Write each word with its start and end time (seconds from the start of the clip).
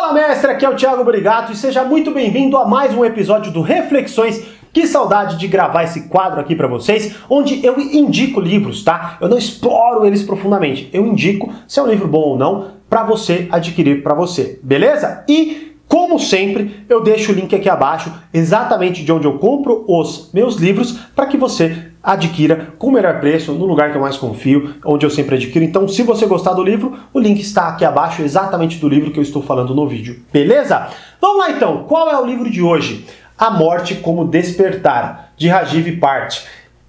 Fala 0.00 0.14
mestre, 0.14 0.50
aqui 0.50 0.64
é 0.64 0.68
o 0.70 0.74
Thiago 0.74 1.04
Brigato 1.04 1.52
e 1.52 1.54
seja 1.54 1.84
muito 1.84 2.10
bem-vindo 2.10 2.56
a 2.56 2.64
mais 2.64 2.94
um 2.94 3.04
episódio 3.04 3.52
do 3.52 3.60
Reflexões. 3.60 4.42
Que 4.72 4.86
saudade 4.86 5.36
de 5.36 5.46
gravar 5.46 5.82
esse 5.84 6.08
quadro 6.08 6.40
aqui 6.40 6.56
para 6.56 6.66
vocês, 6.66 7.16
onde 7.28 7.62
eu 7.62 7.78
indico 7.78 8.40
livros, 8.40 8.82
tá? 8.82 9.18
Eu 9.20 9.28
não 9.28 9.36
exploro 9.36 10.06
eles 10.06 10.22
profundamente, 10.22 10.88
eu 10.90 11.06
indico 11.06 11.52
se 11.68 11.78
é 11.78 11.82
um 11.82 11.86
livro 11.86 12.08
bom 12.08 12.30
ou 12.30 12.38
não 12.38 12.68
para 12.88 13.02
você 13.02 13.46
adquirir 13.52 14.02
para 14.02 14.14
você, 14.14 14.58
beleza? 14.62 15.22
E 15.28 15.76
como 15.86 16.18
sempre, 16.18 16.82
eu 16.88 17.02
deixo 17.02 17.30
o 17.30 17.34
link 17.34 17.54
aqui 17.54 17.68
abaixo, 17.68 18.10
exatamente 18.32 19.04
de 19.04 19.12
onde 19.12 19.26
eu 19.26 19.38
compro 19.38 19.84
os 19.86 20.30
meus 20.32 20.56
livros, 20.56 20.92
para 21.14 21.26
que 21.26 21.36
você 21.36 21.89
adquira 22.02 22.74
com 22.78 22.88
o 22.88 22.92
melhor 22.92 23.20
preço, 23.20 23.52
no 23.52 23.66
lugar 23.66 23.90
que 23.90 23.96
eu 23.96 24.00
mais 24.00 24.16
confio, 24.16 24.74
onde 24.84 25.04
eu 25.04 25.10
sempre 25.10 25.36
adquiro. 25.36 25.64
Então, 25.64 25.86
se 25.86 26.02
você 26.02 26.26
gostar 26.26 26.54
do 26.54 26.62
livro, 26.62 26.98
o 27.12 27.18
link 27.18 27.40
está 27.40 27.68
aqui 27.68 27.84
abaixo, 27.84 28.22
exatamente 28.22 28.78
do 28.78 28.88
livro 28.88 29.10
que 29.10 29.18
eu 29.18 29.22
estou 29.22 29.42
falando 29.42 29.74
no 29.74 29.86
vídeo. 29.86 30.20
Beleza? 30.32 30.88
Vamos 31.20 31.38
lá 31.38 31.50
então, 31.50 31.84
qual 31.84 32.10
é 32.10 32.18
o 32.18 32.24
livro 32.24 32.50
de 32.50 32.62
hoje? 32.62 33.06
A 33.38 33.50
Morte 33.50 33.94
como 33.96 34.24
Despertar, 34.24 35.32
de 35.36 35.48
Rajiv 35.48 35.96
Part. 35.98 36.46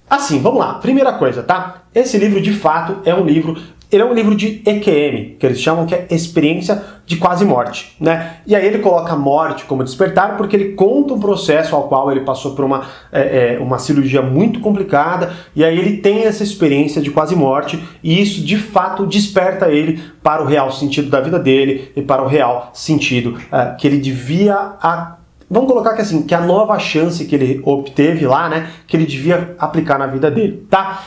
Assim, 0.08 0.40
vamos 0.40 0.60
lá. 0.60 0.74
Primeira 0.74 1.12
coisa, 1.14 1.42
tá? 1.42 1.82
Esse 1.94 2.18
livro 2.18 2.40
de 2.40 2.52
fato 2.52 2.98
é 3.04 3.14
um 3.14 3.24
livro 3.24 3.56
ele 3.92 4.02
é 4.02 4.06
um 4.06 4.14
livro 4.14 4.34
de 4.34 4.62
EQM, 4.64 5.36
que 5.38 5.44
eles 5.44 5.60
chamam 5.60 5.84
que 5.84 5.94
é 5.94 6.06
experiência 6.10 6.82
de 7.04 7.18
quase 7.18 7.44
morte, 7.44 7.94
né? 8.00 8.38
E 8.46 8.56
aí 8.56 8.66
ele 8.66 8.78
coloca 8.78 9.12
a 9.12 9.16
morte 9.16 9.66
como 9.66 9.84
despertar 9.84 10.38
porque 10.38 10.56
ele 10.56 10.72
conta 10.72 11.12
um 11.12 11.20
processo 11.20 11.76
ao 11.76 11.88
qual 11.88 12.10
ele 12.10 12.20
passou 12.20 12.54
por 12.54 12.64
uma, 12.64 12.86
é, 13.12 13.56
é, 13.56 13.58
uma 13.60 13.78
cirurgia 13.78 14.22
muito 14.22 14.60
complicada 14.60 15.34
e 15.54 15.62
aí 15.62 15.78
ele 15.78 15.98
tem 15.98 16.24
essa 16.24 16.42
experiência 16.42 17.02
de 17.02 17.10
quase 17.10 17.36
morte 17.36 17.78
e 18.02 18.22
isso 18.22 18.40
de 18.40 18.56
fato 18.56 19.06
desperta 19.06 19.68
ele 19.68 20.02
para 20.22 20.42
o 20.42 20.46
real 20.46 20.72
sentido 20.72 21.10
da 21.10 21.20
vida 21.20 21.38
dele 21.38 21.92
e 21.94 22.00
para 22.00 22.22
o 22.22 22.28
real 22.28 22.70
sentido 22.72 23.38
é, 23.52 23.74
que 23.78 23.86
ele 23.86 23.98
devia 23.98 24.54
a 24.54 25.16
Vamos 25.50 25.68
colocar 25.68 25.92
que 25.92 26.00
assim, 26.00 26.22
que 26.22 26.34
a 26.34 26.40
nova 26.40 26.78
chance 26.78 27.26
que 27.26 27.34
ele 27.34 27.60
obteve 27.62 28.26
lá, 28.26 28.48
né, 28.48 28.70
que 28.86 28.96
ele 28.96 29.04
devia 29.04 29.54
aplicar 29.58 29.98
na 29.98 30.06
vida 30.06 30.30
dele, 30.30 30.66
tá? 30.70 31.02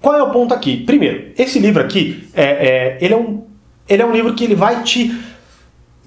Qual 0.00 0.16
é 0.16 0.22
o 0.22 0.30
ponto 0.30 0.54
aqui? 0.54 0.76
Primeiro, 0.76 1.32
esse 1.36 1.58
livro 1.58 1.82
aqui, 1.82 2.28
é, 2.34 2.44
é, 2.44 2.98
ele, 3.00 3.14
é 3.14 3.16
um, 3.16 3.44
ele 3.88 4.02
é 4.02 4.06
um 4.06 4.12
livro 4.12 4.34
que 4.34 4.44
ele 4.44 4.54
vai 4.54 4.82
te... 4.82 5.14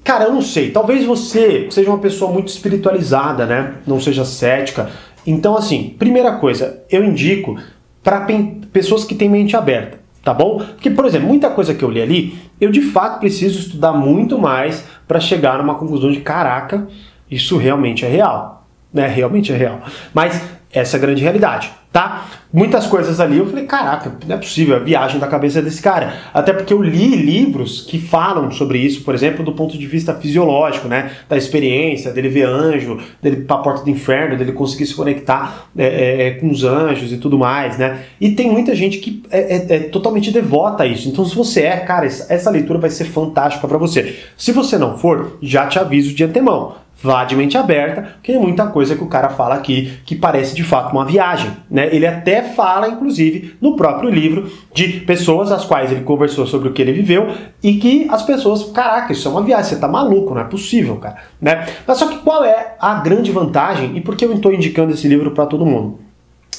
Cara, 0.04 0.26
eu 0.26 0.34
não 0.34 0.42
sei, 0.42 0.72
talvez 0.72 1.06
você 1.06 1.68
seja 1.70 1.90
uma 1.90 2.00
pessoa 2.00 2.32
muito 2.32 2.48
espiritualizada, 2.48 3.46
né? 3.46 3.76
Não 3.86 4.00
seja 4.00 4.26
cética. 4.26 4.90
Então, 5.28 5.56
assim, 5.56 5.96
primeira 6.00 6.34
coisa, 6.34 6.84
eu 6.90 7.04
indico 7.04 7.58
para 8.04 8.26
pessoas 8.72 9.04
que 9.04 9.14
têm 9.14 9.30
mente 9.30 9.56
aberta, 9.56 10.00
tá 10.24 10.34
bom? 10.34 10.58
Porque, 10.58 10.90
por 10.90 11.06
exemplo, 11.06 11.28
muita 11.28 11.50
coisa 11.52 11.76
que 11.76 11.84
eu 11.84 11.92
li 11.92 12.02
ali, 12.02 12.40
eu 12.60 12.72
de 12.72 12.82
fato 12.82 13.20
preciso 13.20 13.60
estudar 13.60 13.94
muito 13.94 14.40
mais 14.40 14.84
para 15.08 15.20
chegar 15.20 15.60
numa 15.60 15.76
conclusão 15.76 16.12
de 16.12 16.22
caraca, 16.22 16.88
isso 17.30 17.58
realmente 17.58 18.04
é 18.04 18.08
real, 18.10 18.66
né? 18.92 19.08
Realmente 19.08 19.52
é 19.54 19.56
real. 19.56 19.82
Mas 20.14 20.42
essa 20.74 20.96
é 20.96 21.00
a 21.00 21.02
grande 21.02 21.22
realidade 21.22 21.72
tá? 21.92 22.26
Muitas 22.54 22.86
coisas 22.88 23.20
ali 23.20 23.38
eu 23.38 23.48
falei, 23.48 23.66
caraca, 23.66 24.14
não 24.26 24.36
é 24.36 24.40
possível, 24.40 24.76
a 24.76 24.80
viagem 24.80 25.20
da 25.20 25.28
cabeça 25.28 25.62
desse 25.62 25.82
cara. 25.82 26.14
Até 26.34 26.52
porque 26.54 26.74
eu 26.74 26.82
li 26.82 27.16
livros 27.16 27.82
que 27.82 28.00
falam 28.00 28.52
sobre 28.52 28.78
isso, 28.78 29.04
por 29.04 29.14
exemplo, 29.14 29.44
do 29.44 29.54
ponto 29.54 29.78
de 29.78 29.88
vista 29.88 30.14
fisiológico, 30.14 30.88
né? 30.88 31.12
Da 31.30 31.38
experiência, 31.38 32.12
dele 32.12 32.30
ver 32.30 32.46
anjo, 32.46 33.00
dele 33.22 33.38
ir 33.38 33.46
pra 33.46 33.58
porta 33.58 33.84
do 33.84 33.90
inferno, 33.90 34.38
dele 34.38 34.52
conseguir 34.52 34.86
se 34.86 34.96
conectar 34.96 35.68
é, 35.78 35.86
é, 35.86 36.28
é, 36.28 36.32
com 36.32 36.50
os 36.50 36.64
anjos 36.64 37.12
e 37.12 37.18
tudo 37.18 37.38
mais, 37.38 37.78
né? 37.78 38.04
E 38.20 38.32
tem 38.32 38.50
muita 38.52 38.76
gente 38.76 39.00
que 39.00 39.24
é, 39.30 39.56
é, 39.56 39.76
é 39.76 39.80
totalmente 39.80 40.32
devota 40.32 40.84
a 40.84 40.86
isso. 40.86 41.08
Então, 41.08 41.26
se 41.26 41.36
você 41.36 41.62
é, 41.62 41.78
cara, 41.78 42.06
essa 42.06 42.50
leitura 42.50 42.80
vai 42.80 42.90
ser 42.90 43.06
fantástica 43.06 43.68
para 43.68 43.78
você. 43.78 44.18
Se 44.38 44.52
você 44.52 44.78
não 44.78 44.98
for, 44.98 45.38
já 45.42 45.68
te 45.68 45.80
aviso 45.80 46.14
de 46.14 46.24
antemão 46.24 46.81
vá 47.02 47.24
de 47.24 47.36
mente 47.36 47.58
aberta, 47.58 48.02
porque 48.02 48.32
tem 48.32 48.42
muita 48.42 48.68
coisa 48.68 48.96
que 48.96 49.04
o 49.04 49.08
cara 49.08 49.30
fala 49.30 49.56
aqui 49.56 50.00
que 50.06 50.16
parece 50.16 50.56
de 50.56 50.64
fato 50.64 50.92
uma 50.92 51.06
viagem. 51.06 51.52
Né? 51.70 51.94
Ele 51.94 52.06
até 52.06 52.42
fala, 52.42 52.88
inclusive, 52.88 53.56
no 53.62 53.76
próprio 53.76 54.10
livro, 54.10 54.52
de 54.74 55.00
pessoas 55.02 55.52
às 55.52 55.66
quais 55.66 55.92
ele 55.92 56.02
conversou 56.02 56.46
sobre 56.46 56.70
o 56.70 56.74
que 56.74 56.82
ele 56.82 56.94
viveu 56.94 57.28
e 57.64 57.76
que 57.76 58.08
as 58.10 58.24
pessoas, 58.24 58.64
caraca, 58.72 59.14
isso 59.14 59.28
é 59.28 59.32
uma 59.32 59.44
viagem, 59.44 59.72
você 59.72 59.80
tá 59.80 59.88
maluco, 59.88 60.34
não 60.34 60.42
é 60.42 60.46
possível, 60.46 60.98
cara. 60.98 61.18
Né? 61.40 61.66
Mas 61.86 61.98
só 61.98 62.08
que 62.08 62.20
qual 62.20 62.44
é 62.44 62.76
a 62.80 62.96
grande 62.96 63.32
vantagem 63.32 63.98
e 63.98 64.02
por 64.02 64.16
que 64.16 64.26
eu 64.26 64.34
estou 64.34 64.54
indicando 64.54 64.94
esse 64.94 65.08
livro 65.08 65.32
para 65.32 65.46
todo 65.46 65.66
mundo? 65.66 66.00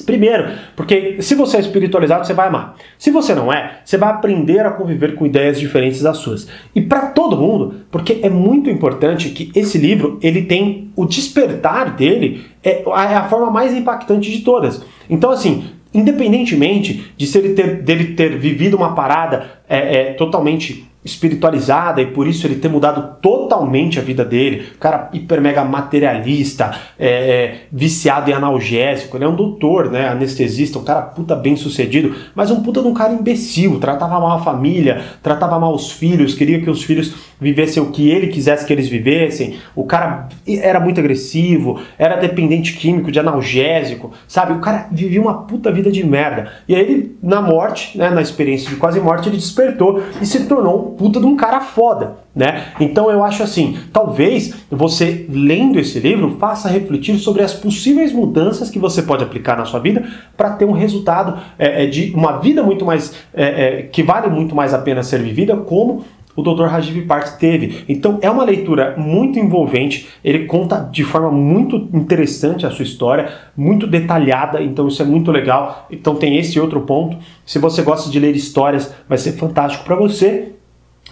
Primeiro, 0.07 0.53
porque 0.75 1.21
se 1.21 1.35
você 1.35 1.59
é 1.59 1.61
espiritualizado, 1.61 2.27
você 2.27 2.33
vai 2.33 2.49
amar. 2.49 2.77
Se 2.99 3.11
você 3.11 3.35
não 3.35 3.53
é, 3.53 3.81
você 3.85 3.99
vai 3.99 4.09
aprender 4.09 4.65
a 4.65 4.71
conviver 4.71 5.15
com 5.15 5.27
ideias 5.27 5.61
diferentes 5.61 6.01
das 6.01 6.17
suas. 6.17 6.49
E 6.75 6.81
para 6.81 7.09
todo 7.09 7.37
mundo, 7.37 7.75
porque 7.91 8.21
é 8.23 8.31
muito 8.31 8.71
importante 8.71 9.29
que 9.31 9.53
esse 9.55 9.77
livro, 9.77 10.19
ele 10.23 10.43
tem 10.43 10.91
o 10.97 11.05
despertar 11.05 11.95
dele, 11.95 12.45
é, 12.65 12.83
é 12.83 13.17
a 13.17 13.29
forma 13.29 13.51
mais 13.51 13.75
impactante 13.75 14.31
de 14.31 14.41
todas. 14.41 14.83
Então, 15.11 15.31
assim, 15.31 15.67
independentemente 15.93 17.13
de 17.17 17.27
se 17.27 17.39
ele 17.39 17.51
ter, 17.51 17.83
dele 17.83 18.15
ter 18.15 18.39
vivido 18.39 18.77
uma 18.77 18.95
parada 18.95 19.61
é, 19.69 19.97
é, 19.97 20.13
totalmente 20.15 20.91
espiritualizada 21.05 22.01
e 22.01 22.07
por 22.07 22.29
isso 22.29 22.47
ele 22.47 22.57
ter 22.57 22.69
mudado 22.69 23.17
totalmente 23.21 23.99
a 23.99 24.03
vida 24.03 24.25
dele. 24.25 24.69
Cara 24.79 25.11
hiper 25.13 25.41
mega 25.41 25.65
materialista, 25.65 26.75
é, 26.99 27.09
é, 27.09 27.61
viciado 27.73 28.31
em 28.31 28.35
analgésico. 28.35 29.17
Ele 29.17 29.25
é 29.25 29.29
um 29.29 29.35
doutor, 29.35 29.91
né? 29.91 30.09
Anestesista, 30.09 30.79
um 30.79 30.85
cara 30.85 31.03
puta 31.03 31.35
bem 31.35 31.57
sucedido, 31.57 32.15
mas 32.35 32.51
um 32.51 32.63
puta 32.63 32.81
de 32.81 32.87
um 32.87 32.95
cara 32.95 33.13
imbecil. 33.13 33.81
Tratava 33.81 34.21
mal 34.21 34.39
a 34.39 34.43
família, 34.43 35.03
tratava 35.23 35.59
mal 35.59 35.75
os 35.75 35.91
filhos, 35.91 36.35
queria 36.35 36.61
que 36.61 36.71
os 36.71 36.83
filhos 36.83 37.15
vivessem 37.41 37.83
o 37.83 37.91
que 37.91 38.09
ele 38.09 38.29
quisesse 38.29 38.65
que 38.65 38.73
eles 38.73 38.89
vivessem. 38.89 39.57
O 39.75 39.85
cara 39.85 40.29
era 40.47 40.79
muito 40.79 41.01
agressivo, 41.01 41.81
era 41.99 42.17
dependente 42.17 42.75
químico 42.75 43.11
de 43.11 43.19
analgésico, 43.19 44.13
sabe? 44.29 44.53
O 44.53 44.61
cara 44.61 44.87
vivia 44.93 45.21
uma 45.21 45.43
puta 45.43 45.73
vida 45.73 45.91
de 45.91 46.07
merda. 46.07 46.53
E 46.69 46.75
aí 46.77 46.83
ele, 46.83 47.17
na 47.21 47.43
morte, 47.43 47.99
né, 47.99 48.11
na 48.11 48.23
experiência 48.23 48.71
de 48.71 48.77
quase 48.77 49.01
morte, 49.01 49.29
ele 49.29 49.37
despertou 49.37 50.01
e 50.21 50.27
se 50.27 50.47
tornou 50.47 50.92
puta 50.97 51.21
de 51.21 51.27
um 51.27 51.37
cara 51.37 51.61
foda, 51.61 52.17
né? 52.35 52.67
Então 52.81 53.11
eu 53.11 53.23
acho 53.23 53.43
assim, 53.43 53.79
talvez 53.93 54.55
você 54.71 55.27
lendo 55.29 55.79
esse 55.79 55.99
livro 56.01 56.37
faça 56.39 56.69
refletir 56.69 57.19
sobre 57.19 57.43
as 57.43 57.55
possíveis 57.55 58.13
mudanças 58.13 58.71
que 58.71 58.79
você 58.79 59.03
pode 59.03 59.25
aplicar 59.25 59.57
na 59.57 59.65
sua 59.65 59.81
vida 59.81 60.05
para 60.37 60.51
ter 60.51 60.65
um 60.65 60.73
resultado 60.73 61.41
é, 61.59 61.85
é, 61.85 61.87
de 61.87 62.13
uma 62.15 62.39
vida 62.39 62.63
muito 62.63 62.85
mais 62.85 63.15
é, 63.35 63.45
é, 63.45 63.83
que 63.83 64.03
vale 64.03 64.29
muito 64.29 64.55
mais 64.55 64.73
a 64.73 64.79
pena 64.79 65.03
ser 65.03 65.23
vivida, 65.23 65.57
como 65.57 66.05
o 66.35 66.43
Dr. 66.43 66.65
Rajiv 66.65 67.07
Part 67.07 67.39
teve. 67.39 67.85
Então 67.89 68.19
é 68.23 68.31
uma 68.31 68.45
leitura 68.45 68.95
muito 68.97 69.39
envolvente, 69.39 70.09
ele 70.25 70.47
conta 70.47 70.89
de 70.91 71.05
forma 71.05 71.31
muito 71.31 71.89
interessante 71.93 72.67
a 72.67 72.71
sua 72.71 72.83
história, 72.83 73.31
muito 73.57 73.87
detalhada, 73.87 74.63
então 74.63 74.89
isso 74.89 75.03
é 75.03 75.05
muito 75.05 75.31
legal. 75.31 75.87
Então 75.91 76.15
tem 76.15 76.39
esse 76.39 76.59
outro 76.59 76.81
ponto. 76.83 77.17
Se 77.45 77.59
você 77.59 77.83
gosta 77.83 78.11
de 78.11 78.19
ler 78.19 78.35
histórias, 78.35 78.95
vai 79.09 79.19
ser 79.19 79.33
fantástico 79.33 79.85
para 79.85 79.97
você. 79.97 80.53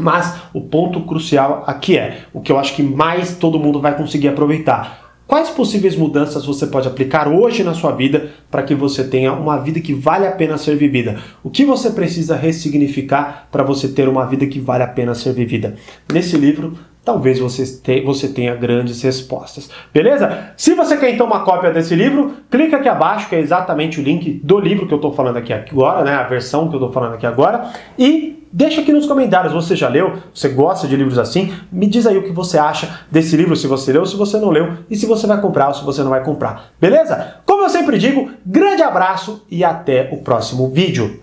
Mas 0.00 0.34
o 0.52 0.60
ponto 0.60 1.00
crucial 1.02 1.64
aqui 1.66 1.96
é 1.96 2.22
o 2.32 2.40
que 2.40 2.50
eu 2.50 2.58
acho 2.58 2.74
que 2.74 2.82
mais 2.82 3.36
todo 3.36 3.58
mundo 3.58 3.80
vai 3.80 3.96
conseguir 3.96 4.28
aproveitar. 4.28 5.10
Quais 5.30 5.48
possíveis 5.48 5.94
mudanças 5.94 6.44
você 6.44 6.66
pode 6.66 6.88
aplicar 6.88 7.28
hoje 7.28 7.62
na 7.62 7.72
sua 7.72 7.92
vida 7.92 8.30
para 8.50 8.64
que 8.64 8.74
você 8.74 9.04
tenha 9.04 9.32
uma 9.32 9.58
vida 9.58 9.78
que 9.78 9.94
vale 9.94 10.26
a 10.26 10.32
pena 10.32 10.58
ser 10.58 10.74
vivida? 10.74 11.20
O 11.44 11.48
que 11.48 11.64
você 11.64 11.90
precisa 11.90 12.34
ressignificar 12.34 13.46
para 13.52 13.62
você 13.62 13.86
ter 13.86 14.08
uma 14.08 14.26
vida 14.26 14.44
que 14.46 14.58
vale 14.58 14.82
a 14.82 14.88
pena 14.88 15.14
ser 15.14 15.32
vivida? 15.32 15.76
Nesse 16.12 16.36
livro 16.36 16.76
talvez 17.04 17.38
você, 17.38 17.64
te, 17.64 18.00
você 18.02 18.28
tenha 18.28 18.54
grandes 18.54 19.02
respostas. 19.02 19.70
Beleza? 19.92 20.52
Se 20.56 20.74
você 20.74 20.96
quer 20.96 21.14
então 21.14 21.26
uma 21.26 21.44
cópia 21.44 21.70
desse 21.70 21.94
livro, 21.94 22.34
clica 22.50 22.76
aqui 22.76 22.88
abaixo, 22.88 23.28
que 23.28 23.36
é 23.36 23.40
exatamente 23.40 24.00
o 24.00 24.02
link 24.02 24.40
do 24.42 24.58
livro 24.58 24.86
que 24.86 24.92
eu 24.92 24.96
estou 24.96 25.12
falando 25.12 25.36
aqui 25.36 25.52
agora, 25.52 26.04
né? 26.04 26.12
A 26.12 26.24
versão 26.24 26.68
que 26.68 26.74
eu 26.74 26.78
estou 26.78 26.92
falando 26.92 27.14
aqui 27.14 27.26
agora. 27.26 27.70
E 27.98 28.39
Deixa 28.52 28.80
aqui 28.80 28.92
nos 28.92 29.06
comentários, 29.06 29.52
você 29.52 29.76
já 29.76 29.88
leu? 29.88 30.18
Você 30.34 30.48
gosta 30.48 30.88
de 30.88 30.96
livros 30.96 31.18
assim? 31.18 31.54
Me 31.70 31.86
diz 31.86 32.04
aí 32.04 32.18
o 32.18 32.24
que 32.24 32.32
você 32.32 32.58
acha 32.58 33.00
desse 33.08 33.36
livro, 33.36 33.54
se 33.54 33.68
você 33.68 33.92
leu, 33.92 34.04
se 34.04 34.16
você 34.16 34.38
não 34.38 34.50
leu, 34.50 34.72
e 34.90 34.96
se 34.96 35.06
você 35.06 35.24
vai 35.24 35.40
comprar 35.40 35.68
ou 35.68 35.74
se 35.74 35.84
você 35.84 36.02
não 36.02 36.10
vai 36.10 36.24
comprar. 36.24 36.70
Beleza? 36.80 37.36
Como 37.46 37.62
eu 37.62 37.68
sempre 37.68 37.96
digo, 37.96 38.28
grande 38.44 38.82
abraço 38.82 39.46
e 39.48 39.62
até 39.62 40.08
o 40.10 40.16
próximo 40.16 40.68
vídeo. 40.68 41.20